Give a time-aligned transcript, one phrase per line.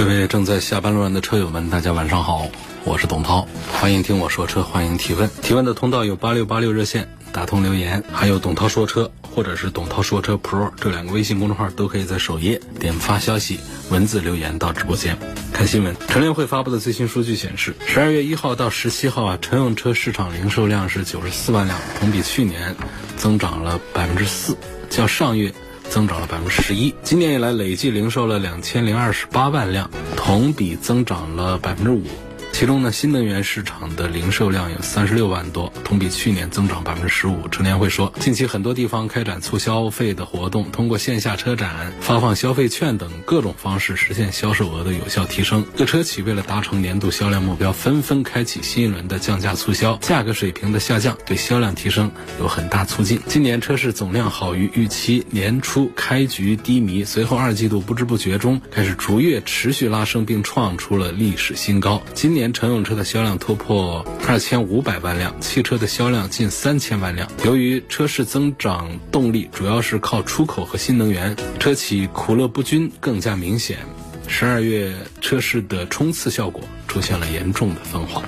[0.00, 2.48] 各位正在下班路上的车友们，大家晚上好，
[2.84, 5.28] 我是董涛，欢迎听我说车，欢迎提问。
[5.42, 15.18] 提问的通道有八六八六热线打通留言，还有董涛说车或者是董涛说车 Pro 这两个微信公众号都可以在首页点发消息，文字留言到直播间。
[15.52, 22.74] 看新闻，乘联会发布的最新数据显示，十二月一号到十七号啊，乘用车市场零售量是九十四万辆，同比去年
[23.18, 24.56] 增长了百分之四，
[24.88, 25.52] 较上月。
[25.90, 32.04] 增长了百分之十一，今年以来累计零售了两千零二十八万辆，同比增长了百分之五。
[32.52, 37.48] 其中呢，新能源市场的零售量有三十六万多，同比去年增长百分之十五。
[37.48, 45.64] 陈年会说，近期很多地方开展促消费的活动，通过线下车展、发放消费券等各种方式实现销售额的有效提升。
[45.74, 53.18] 各车企为了达成年度销量目标，纷纷开启新一轮的降价促销，价格水平的下降对销量提升有很大促进。
[53.26, 62.02] 今年车市总量好于预期，年初开局低迷，随后二季度不知不觉中开始逐月持续拉升，并创出了历史新高。
[62.12, 67.30] 今年年乘用车的销量突破二千五百万辆，汽车的销量近三千万辆。
[67.44, 73.80] 由于车市增长动力主要是靠出口和新能源，车企苦乐不均更加明显。
[74.26, 78.22] 十二月车市的冲刺效果出现了严重的分化。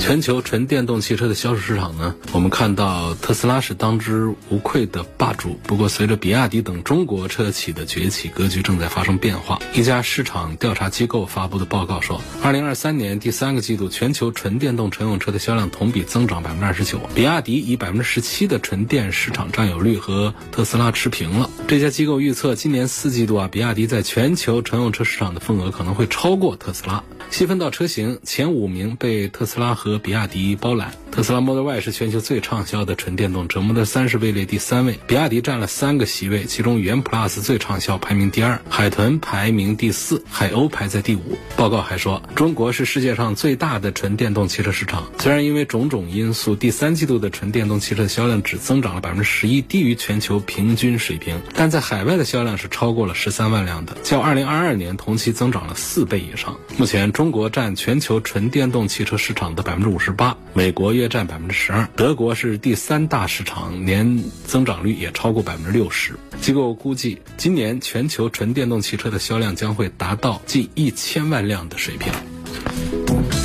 [0.00, 5.58] 全球纯电动汽车的销售市场呢，我们看到特斯拉是当之无愧的霸主。
[5.64, 9.60] 不过，随着比亚迪等中国车企的崛起，格局正在发生变化。
[9.74, 16.98] 一家市场调查机构发布的报告说，二零二三年第三个季度，全球纯电动乘用车的销量同比增长百分之二十九。
[17.14, 21.50] 比亚迪以百分之十七的纯电市场占有率和特斯拉持平了。
[21.66, 27.04] 这家机构预测，今年四季度啊，比亚迪在全球乘用车市场的份额可能会超过特斯拉。
[27.30, 30.92] 细分到车型，前五名被特斯拉和比亚迪包揽。
[31.18, 35.00] 特斯拉 Model Y 是全球最畅销的纯电动车，Model 3是位列第三位。
[35.08, 41.36] 比亚迪占了三个席位，其中元 Plus 最畅销，排名第二；海豚排名第四，海鸥排在第五。
[41.56, 45.10] 报告还说，中国是世界上最大的纯电动汽车市场。
[45.18, 56.56] 虽然因为种种因素，第三季度的纯电动汽车销量只增长了百分之十一，低于全球平均水平，但在海外的销量是超过了十三万辆的，较二零二二年同期增长了四倍以上。
[56.76, 66.14] 目前，中国占全球纯电动汽车市场的百分之五十八，美国约占百分之十二，德国是第三大市场，年增长率也超过百分之六十。
[66.40, 72.12] 机构估计，今年全球纯电动汽车的销量将会达到近一千万辆的水平。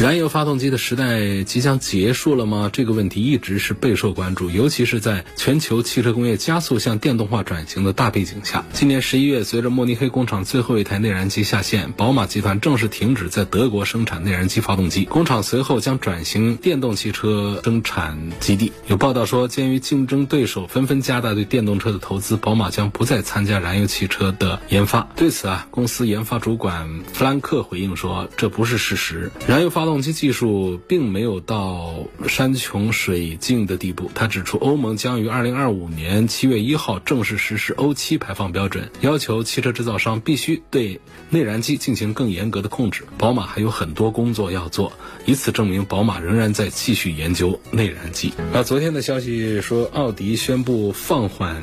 [0.01, 2.69] 燃油发动机的时代即将结束了吗？
[2.73, 8.65] 这个问题一直是备受关注，尤其是在全球汽车工业加速向电动化转型的大背景下。
[8.73, 18.73] 今年十一月，随着慕尼黑工厂最后一台内燃机下线，宝马集团正式停止在德国生产内燃机发动机，工厂随后将转型电动汽车生产基地。
[18.87, 25.07] 有报道说，鉴于竞争对手纷纷加大对电动车的投资，宝马将不再参加燃油汽车的研发。
[25.15, 31.93] 对此啊，公司研发主管弗兰克回应说：“这不是事实，燃油发动。”动机技术并没有到
[32.27, 34.09] 山穷水尽的地步。
[34.15, 40.99] 他指出，欧盟将于二零二五年七月一号正式实施欧七排放标准，要求汽车制造商必须对
[41.29, 43.03] 内燃机进行更严格的控制。
[43.19, 44.91] 宝马还有很多工作要做，
[45.27, 48.33] 以此证明宝马仍然在继续研究内燃机。
[48.51, 51.61] 那昨天的消息说，奥迪宣布放缓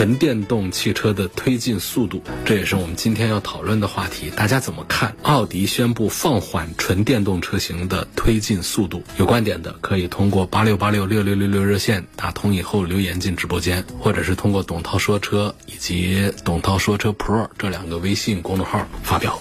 [0.00, 4.30] 纯电动汽车的推进速度，这也是我们今天要讨论的话题。
[4.34, 5.14] 大家怎么看？
[5.24, 7.86] 奥迪宣布放缓纯电动车型。
[7.86, 19.38] 的推进速度，有观点的可以通过八六八六六六六六热线打通以后留言进直播间，或者是通过董涛说车以及董涛说车 Pro 这两个微信公众号发表。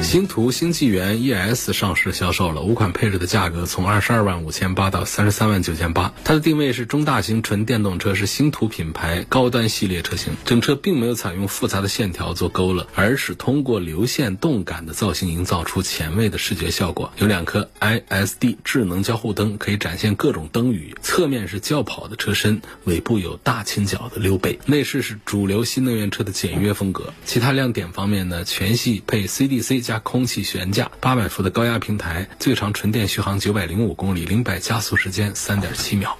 [0.00, 6.12] 星途星纪元 ES 上市销售了，五款配置的价格从二十二万五千八到三十三万九千八。
[6.24, 10.34] 它的定位是中大型纯电动车，是星途品牌高端系列车型。
[10.44, 17.12] 整车并没有采用复杂的线条做勾勒，而是通过流线动感的造型营造出前卫的视觉效果。
[17.18, 20.94] 有两颗 ISD 智能交互灯，可以展现各种灯语。
[21.00, 24.58] 侧面是轿跑的车身，尾部有大倾角的溜背。
[24.66, 27.14] 内饰是主流新能源车的简约风格。
[27.24, 29.98] 其他亮点方面呢，全系配 CDC 加。
[30.04, 36.18] 空气悬架，八百伏的高压平台，最长纯电续航九百零五公里，零百加速时间三点七秒。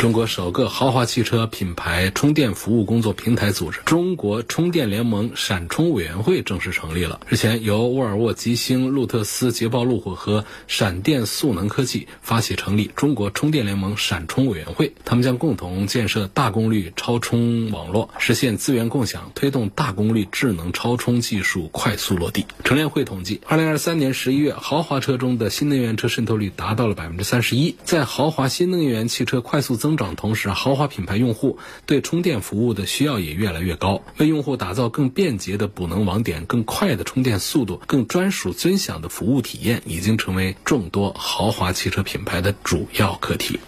[0.00, 7.20] 中国首个豪华汽车品牌充电服务工作平台组织——中国充电联盟闪充委员会正式成立了。
[7.28, 22.46] 日前，由沃尔沃、吉星、路特斯、捷豹路虎和闪电速能科技发起成立中国充电联盟闪充委员会，他们将共同建设大功率超充网络，实现资源共享，推动大功率智能超充技术快速落地。
[22.64, 27.76] 成联会统计，二零二三年十一月，豪华车中的新能源车渗透率达到了百分之三十一。
[27.84, 34.00] 在豪华新能源汽车快速增增长同时，豪华品牌用户对充电服务的需要也越来越高。
[34.18, 43.58] 为用户打造更便捷的补能网点、更快的充电速度、更专属尊享的服务体验，已经成为众多豪华汽车品牌的主要课题。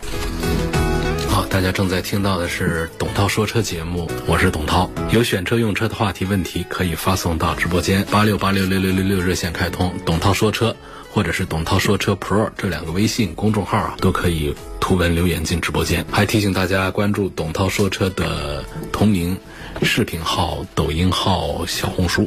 [1.28, 4.88] 好，大家正在听到的是董涛说车节目，我是董涛。
[5.10, 10.76] 有选车用车的话题问题，可以发送到直播间八六八六六六六六热线开通，董涛说车
[11.12, 16.04] 或者是董涛说车 Pro 这两个微信公众号啊，都可以图文留言进直播间。
[16.10, 19.36] 还提醒大家关注董涛说车的同名
[19.82, 22.26] 视频号、抖音号、小红书。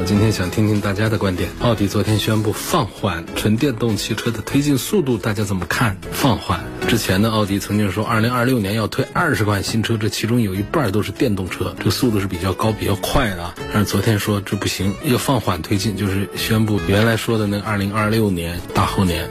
[0.00, 1.50] 我今天想听听大家的观点。
[1.60, 5.94] 奥迪昨天宣布放缓纯电动汽车的推进速度，大家怎么看？
[6.10, 6.58] 放缓
[6.88, 13.52] 之前呢，奥迪曾经说，二零二六年要推二十款新车，这其中有一半都是电动车，这个速度是比较高、比较快的。
[13.74, 19.28] 但是昨天说这不行，要放缓推进，就是宣布原来说的那二零二六年大后年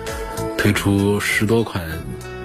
[0.56, 1.84] 推出十多款。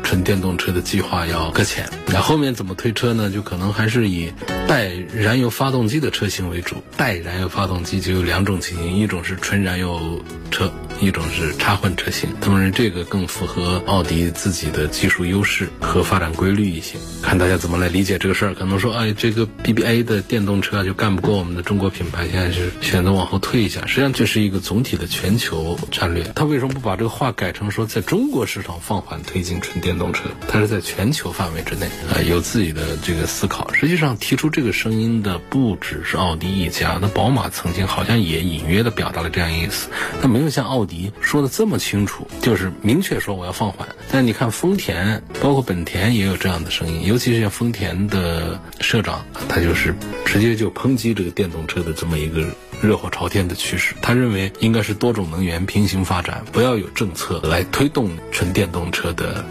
[0.03, 3.29] 纯电动车的计划要搁浅，那后面怎么推车呢？
[3.29, 4.33] 就可能还是以
[4.69, 6.77] 带燃油发动机的车型为主。
[6.97, 12.31] 带燃油发动机就有两种情形，一种是纯燃油车，一种是插混车型。
[12.41, 16.97] 当然这个更符合奥迪自己的技术优势和发展规律一些。
[17.21, 18.55] 看大家怎么来理解这个事儿。
[18.55, 23.85] 可能说，哎，这个 BBA 的电动车就干不过我们的中国品牌，现在是选择往后退一下。
[23.87, 26.23] 实际上这是一个总体的全球战略。
[26.37, 29.75] 他为什么不把这个话改成说，在中国市场放缓推进纯？
[29.85, 33.73] 电动车，它是在全球范围之内啊，有自己的这个思考。
[33.73, 39.89] 实际上，提出这个声音的不只是奥迪一家，那宝马曾经好像也隐约的表达了这样意思，
[40.21, 43.89] 但没有像奥迪说的这么清楚，就是明确说我要放缓。
[44.11, 52.45] 但你看丰田，包括本田也有这样的声音，尤其是像丰田的社长，他就是直接就抨击这个电动车的这么一个。
[52.83, 59.43] 热火朝天的趋势，他认为应该是多种能源平行发展，不要有政策来推动纯电动车的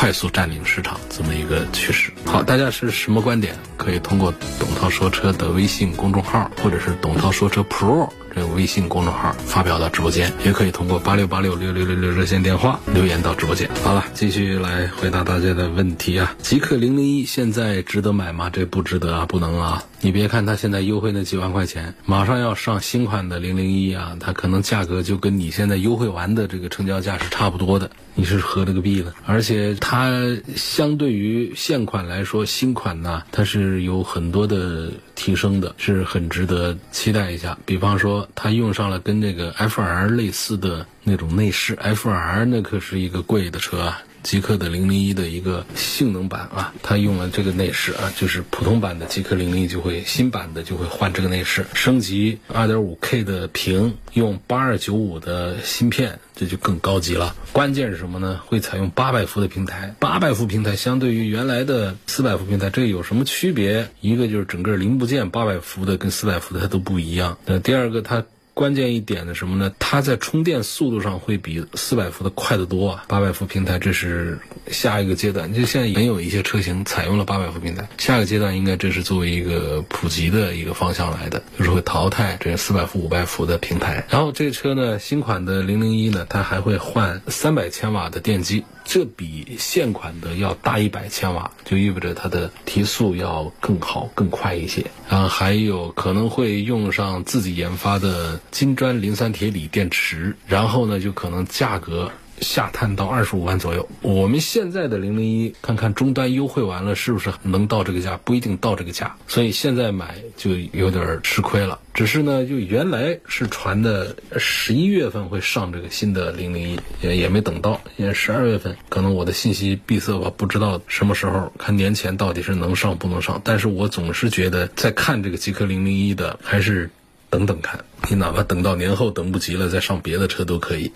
[0.00, 2.10] 快速占领市场这么一个趋势。
[2.24, 3.54] 好，大家是什么观点？
[3.76, 8.08] 可以通过董涛说车的微信公众号，或者是董涛说车 Pro。
[8.34, 13.68] 这个微信公众号发表到直播间，也可以通过八六八六六六六六热线电话留言到直播间。
[13.82, 16.34] 好了，继续来回答大家的问题啊。
[16.38, 18.48] 极客零零一现在值得买吗？
[18.50, 19.82] 这不值得啊，不能啊。
[20.02, 27.90] 你别看它现在优惠那几万块钱，马上要上新款的零零一啊，它可能价格就跟你现在优惠完的这个成交价是差不多的。
[28.14, 30.10] 你是合了个币了，而且它
[30.56, 37.58] 相对于现款来说，新款呢，它是有很多的提升的，是很值得期待一下。
[37.66, 44.02] 比方说，它用上了跟这个 F R 类似的那种内饰，F R 那可是一个贵的车啊。
[44.22, 57.34] 极客的零零一的一个性能版啊，它用了这个内饰啊，就是普通版的极客零零一就会新版的就会换这个内饰，升级二点五 K 的屏，用八二九五的芯片，这就更高级了。
[57.52, 58.40] 关键是什么呢？
[58.46, 63.88] 会采用八百伏的平台，八百伏平台相对于原来的四百伏平台，这有什么区别？
[64.00, 67.38] 一个就是整个零部件八百伏的跟四百伏的它都不一样。
[67.46, 68.24] 那第二个它。
[68.60, 69.72] 关键一点的什么呢？
[69.78, 73.04] 它在充电速度上会比四百伏的快得多啊！
[73.08, 74.38] 八百伏平台这是
[74.70, 84.04] 下一个阶段，就现在也有一些车型采用了八百伏平台，下一个阶段应该这是作为一个普及的一个方向来的，就是会淘汰这四百伏、五百伏的平台。
[84.10, 88.62] 然后这车呢，新款的零零一呢，它还会换三百千瓦的电机。
[88.82, 94.84] 这比现款的要大一百千瓦，就意味着它的提速要更好、更快一些。
[95.08, 102.10] 然后还有可能会用上自己研发的金砖磷酸铁锂电池，然后呢，就可能价格。
[102.40, 108.18] 下探到二十五万左右，我们现在的零零一，看看终端优惠完了是不是能到这个价？
[108.24, 111.78] 不一定到这个价，所以现在买就有点吃亏了。
[111.92, 123.38] 只是呢，就原来是传的十一月份会上这个新的零零一，也也没等到，因为十二月份可能我的信息闭塞吧，不知道什么时候看年前到底是能上不能上。
[123.44, 126.88] 但是我总是觉得在看这个极客零零一的，还是
[127.30, 130.90] 等等看，你哪怕等到年后等不及了再上别的车都可以。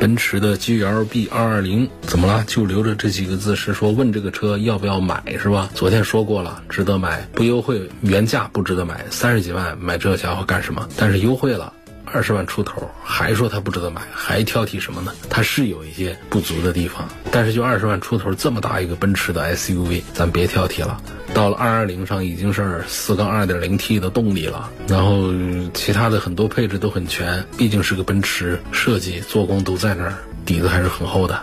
[0.00, 2.42] 奔驰的 GLB 220怎么了？
[2.48, 5.70] 就留着这几个字，是说问这个车要不要买，是吧？
[5.74, 10.88] 昨天说过了，值得买，不优惠原价不值得买，三十几万买这家伙干什么？
[10.96, 11.72] 但是优惠了，
[12.04, 15.12] 二十万出头，还说他不值得买，还挑剔什么呢？
[15.30, 21.00] 他是有一些不足的地方，但是就二十万出头这么大一个奔驰的 SUV，咱别挑剔了。
[21.32, 25.32] 到了二二零上已经是四缸二点零 T 的动力了，然后
[25.72, 31.42] 其他的很多配置都很全，毕竟是个奔驰，设计做工都在那儿，底子还是很厚的。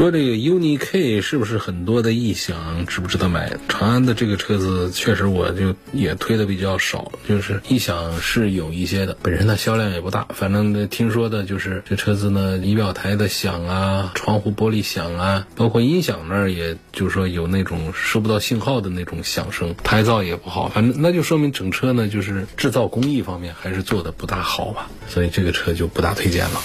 [0.00, 3.52] 说这个 UNI K 是不是很多的异响，值不值得买？
[3.68, 10.26] 长安的这个车子确实我就也推的比较少，就是异响是有一些的，本身它销量也不大。
[10.30, 20.70] 反正听说的就是这车子呢，仪表台的响啊，窗户玻璃响啊，包括音响那儿，也就是说有那种收不到信号的那种响声，胎噪也不好。
[20.70, 26.62] 反正那就说明整车呢，就是制造工艺方面还是做的不大好吧，所以这个车就不大推荐了。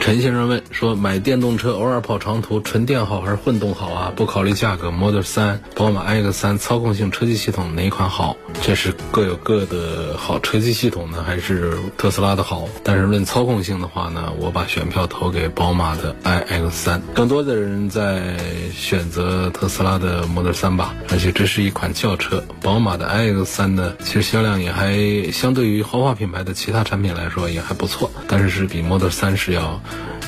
[0.00, 4.12] 陈先生问说，买电动车偶尔跑长途，纯电好还是混动好啊？
[4.16, 8.34] 不考虑价格，Model 三、宝马 iX3 操控性、车机系统哪款好？
[8.62, 10.38] 这是各有各的好。
[10.40, 12.66] 车机系统呢，还是特斯拉的好？
[12.82, 17.00] 但是论操控性的话呢，我把选票投给宝马的 iX3。
[17.14, 18.36] 更多的人在
[18.74, 22.42] 选择特斯拉的 Model 三吧，而且这是一款轿车。
[22.62, 29.80] 宝马的 iX3 呢，其实销量也还相对于豪华品牌的其他产品来说也还不错，但是是比 Model 三是要。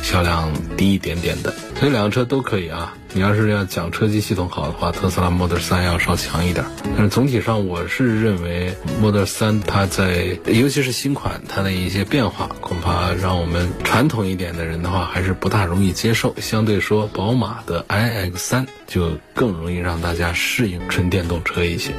[0.02, 2.94] 销量低一点点的，所以两个车都可以啊。
[3.14, 6.64] 你要是要讲车机系统好的话，特斯拉 Model 3要稍强一点。
[6.96, 16.34] 但是总体上，我是认为 Model 3它在，尤其是新款，它的一些变化，恐怕让我们传统一点的人的话，还是不大容易接受。
[16.40, 21.92] 相对说，宝马的 iX3 就更容易让大家适应纯电动车一些。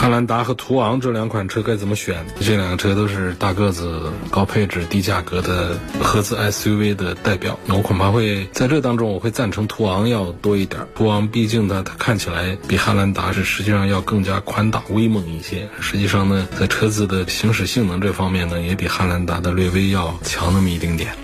[0.00, 2.24] 汉兰达和途昂这两款车该怎么选？
[2.40, 7.58] 这两个车都是大个子、高配置、低价格的合资 SUV 的代表。
[7.68, 10.80] 我恐怕会在这当中，我会赞成途昂要多一点。
[10.94, 15.68] 途昂毕竟呢，它看起来比汉兰达是实际上要更加宽大、威猛一些。
[15.82, 21.14] 实际上呢，在车子的行驶性能这方面呢，也比汉兰达的略微要强那么一丁点。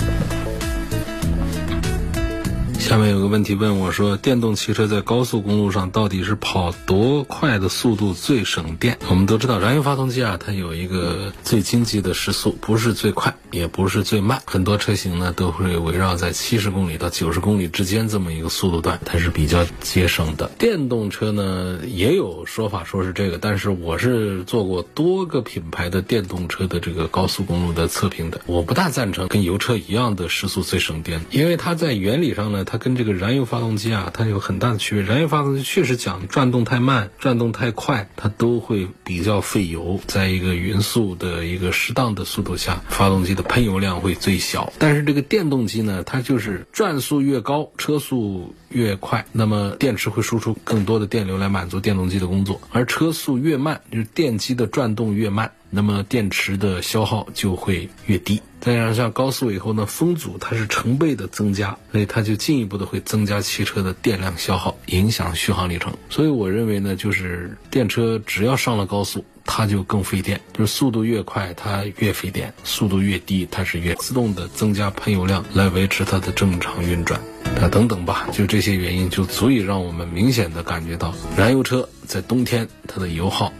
[2.87, 8.97] 下面有个问题问我说：电动汽车在高速公路上到底是跑多快的速度最省电？
[9.09, 14.41] 我们都知道，燃油发动机啊，它有一个最经济的时速，不是最快，也不是最慢。
[14.47, 20.49] 很多车型呢，都会围绕在七十公里到九十公里之间这么一个速度段，它是比较节省的。
[20.57, 35.05] 电动车呢，也有说法说是这个，但是我是做过多个品牌的电动车的这个高速公路的测评的，我不大赞成跟油车一样的时速最省电，因为它在原理上呢，它跟这个燃油发动机啊，它有很大的区别。
[35.05, 40.01] 燃油发动机确实讲转动太慢、转动太快，它都会比较费油。
[40.07, 44.73] 在一个匀速的一个适当的速度下，发动机的喷油量会最小。
[44.79, 55.51] 但是这个电动机呢，它就是转速越高，车速越快，那么电池会输出更多的电流来满足电动机的工作；而车速越慢，就是电机的转动越慢。
[55.69, 65.93] 那么电池的消耗就会越低，再加上高速以后呢，风阻它是成倍的增加，所以它就进一步的会增加汽车的电量消耗，影响续航里程。
[66.09, 77.21] 所以我认为呢，就是电车只要上了高速，它就更费电，就是速度越快它越费电，速度越低它是越自动的增加喷油量来维持它的正常运转，
[77.61, 83.53] 啊等等吧，就这些原因就足以让我们明显的感觉到，燃油车在冬天它的油耗。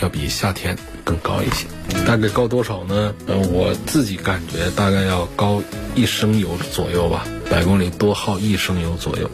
[0.00, 1.66] 要比夏天更高一些，
[2.06, 3.12] 大概高多少呢？
[3.26, 5.62] 呃，我自己感觉大概要高
[5.94, 9.28] 一升油左右吧，百公里多耗一升油左右。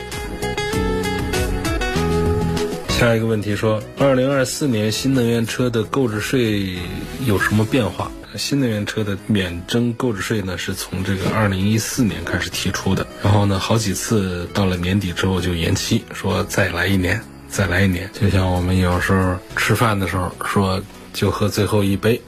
[2.98, 6.78] 下一个问题说，二零二四年新能源车的购置税
[7.26, 8.10] 有什么变化？
[8.36, 17.20] 新能源车的免征购置税呢，是从这个二零一四年开始提出的，然后呢，好几次到了年底之后就延期，说再来一年。
[17.50, 20.80] 再来一年，就像我们有时候吃饭的时候说，
[21.12, 22.18] 就喝最后一杯，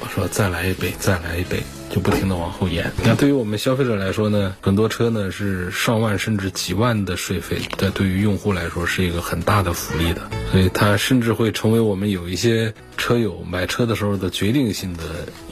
[0.00, 2.90] 我说再来一杯，再来一杯，就不停的往后延。
[3.04, 15.02] 那对于我们消费者来说呢，很多车呢是上万甚至几万的税费，但对于用户来说是一个很大的福利的，所以它甚至会成为我们有一些车友买车的时候的决定性的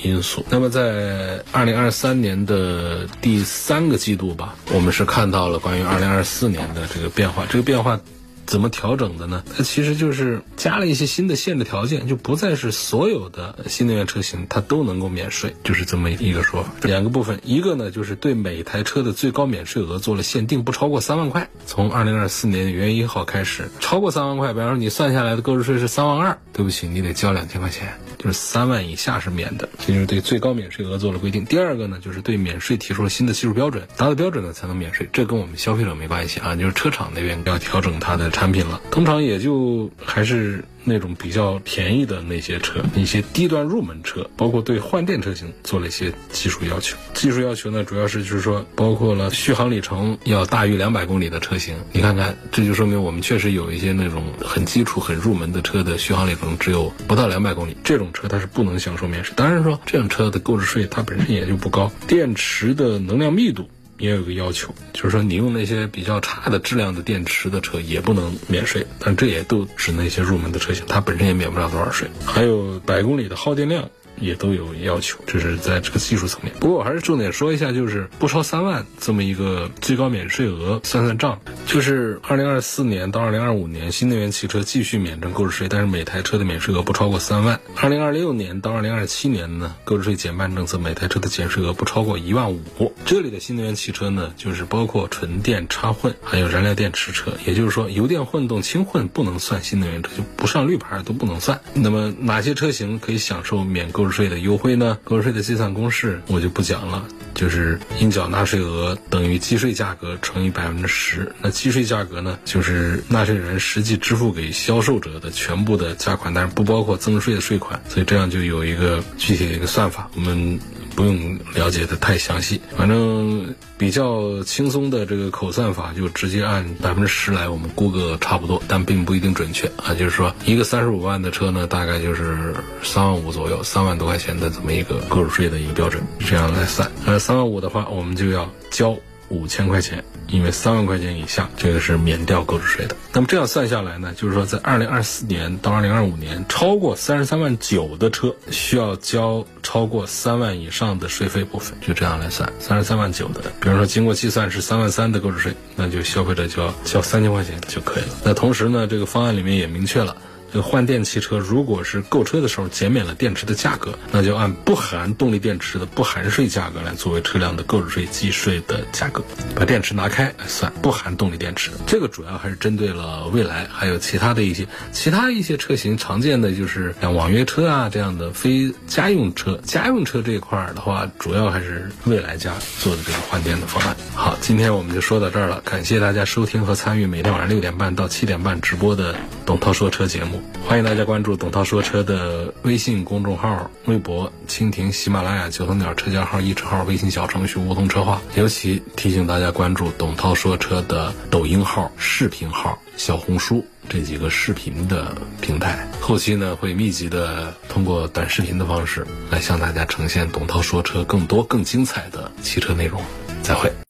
[0.02, 0.44] 因素。
[0.48, 8.00] 那么在二零二三年的第三个季度吧，我们是看到了关于二零二四年的这个变化，这个变化。
[8.48, 9.44] 怎么调整的呢？
[9.54, 16.70] 它其实就是加了一些新的限制条件，就不再是所有的新能源车型它都能够免税，就是这么一个说法。
[16.82, 21.50] 两个部分，一个呢就是对每台车的最高免税额做了限定，不超过三万块。
[21.66, 31.44] 从二零二四年元月一号开始，超过三万块，比方说你算下来的购置税是三万二，对不起，你得交两千块钱，就是三万以下是免的，这就是对最高免税额做了规定。
[31.44, 38.30] 第二个呢，就是对免税提出了新的技术标准，达到标准呢才能免税，这跟我们消费者没关系啊，就是车厂那边要调整它的。
[38.38, 40.64] 产品了，通常也就还是。
[40.84, 46.96] 那种比较便宜的那些车，一些低端入门车，包括对换电车型做了一些技术要求。
[47.12, 51.76] 技术要求呢，主要是就是说，包括了续航里程要大于两百公里的车型。
[51.92, 59.34] 你看看，这就说明我们确实有一些那种很基础、很入门的车的续航里程只有不到两百公里，这种车它是不能享受免税。
[59.36, 61.92] 当然说，这辆车的购置税它本身也就不高。
[62.06, 63.68] 电池的能量密度。
[63.98, 72.08] 也有个要求，就是说你用那些比较差的质量的电池的车也不能免税，但这也都指那些入门的车型，它本身也免不了多少税。
[72.24, 73.90] 还有百公里的耗电量。
[74.20, 76.52] 也都有要求，这是在这个技术层面。
[76.60, 87.60] 不过我还是重点说一下，就是不超三万这么一个最高免税额，算算账，就是二零二四年到二零二五年，新能源汽车继续免征购置税，但是每台车的免税额不超过三万。
[87.76, 92.60] 二零二六年到二零二七年呢，购置税减半政策，每台车的减税额不超过一万五。
[93.04, 101.60] 这里的新能源汽车呢，就是包括纯电插混，还有燃料电池车，也就是说油电混动、轻混不能算新能源车，就不上绿牌都不能算。
[101.74, 104.07] 那么哪些车型可以享受免购？
[104.12, 104.98] 税的优惠呢？
[105.04, 111.32] 购置税的计算公式我就不讲了，就是应缴纳税额等于计税价格乘以百分之十。
[111.40, 117.80] 那计税价格呢，就是纳税人实际支付给销售者的全部的价款，但是不包括增值税的税款。
[117.88, 120.58] 所以这样就有一个具体的一个算法，我们。
[120.98, 129.94] 不用了解的太详细，反正比较轻松的这个口算法，就直接按百分之十来，我们估个差不多，但并不一定准确啊。
[129.94, 132.52] 就是说，一个三十五万的车呢，大概就是
[132.82, 136.90] 三万五左右，三万多块钱的这么一个购置税的一个标准，这样来算。
[137.06, 138.96] 呃，三万五的话，我们就要交。
[139.28, 142.96] 五千块钱，因为三万块钱以下，这个是免掉购置税的。
[143.12, 152.50] 那么这样算下来呢，就是说在二零二四年到二零二五年，超过三十三万九的车需要交超过三万以上的税费部分，就这样来算。
[152.58, 158.10] 三十三万九的，比如说经过计算是三万三的购置税，那就消费者就要交三千块钱就可以了。
[158.24, 160.16] 那同时呢，这个方案里面也明确了。
[160.50, 169.22] 这个换电汽车，如果是购车的时候减免了电池的价格，那就按不含动力电池的不含税价格来作为车辆的购置税计税的价格，
[169.54, 171.70] 把电池拿开来算，不含动力电池。
[171.86, 179.58] 这个主要还是针对了蔚来，还有其他的一些其他一些车型常见的就是像网约车啊这样的非家用车。
[179.64, 183.96] 家用车这一块儿的话，主要还是蔚来家做的这个换电的方案。
[184.14, 189.14] 好，今天我们就说到这儿了，感谢大家收听和参与每天晚上六点半到七点半直播的
[189.48, 190.42] 董涛说车节目。
[190.66, 198.20] 欢迎大家关注董涛说车的微信公众号、微博、蜻蜓、喜马拉雅、九头鸟车架号、易车号、微信小程序梧桐车话。
[198.34, 205.88] 尤其提醒大家关注董涛说车的抖音号、视频号、小红书这几个视频的平台。
[205.98, 213.00] 后期呢，会密集的通过短视频的方式来向大家呈现董涛说车更多更精彩的汽车内容。
[213.42, 213.72] 再会。